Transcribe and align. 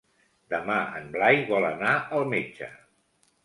Demà 0.53 0.77
en 1.01 1.11
Blai 1.17 1.39
vol 1.53 1.69
anar 1.69 1.95
al 2.19 2.29
metge. 2.35 2.75